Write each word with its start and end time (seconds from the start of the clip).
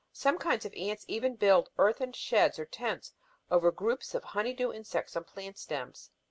Some 0.13 0.39
kinds 0.39 0.65
of 0.65 0.73
ants 0.73 1.05
even 1.07 1.35
build 1.35 1.69
earthen 1.77 2.11
"sheds," 2.13 2.57
or 2.57 2.65
tents, 2.65 3.13
over 3.51 3.71
groups 3.71 4.15
of 4.15 4.23
honey 4.23 4.51
dew 4.55 4.73
insects 4.73 5.15
on 5.15 5.25
plant 5.25 5.59
stems. 5.59 6.09